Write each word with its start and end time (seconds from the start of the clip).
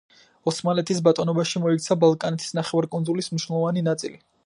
ოსმალეთის 0.51 1.01
ბატონობაში 1.09 1.63
მოექცა 1.65 1.99
ბალკანეთის 2.05 2.59
ნახევარკუნძულის 2.61 3.33
მნიშვნელოვანი 3.37 3.89
ნაწილი. 3.93 4.25